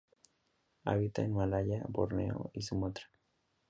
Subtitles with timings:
[0.85, 3.05] Habita en Malaya, Borneo y Sumatra.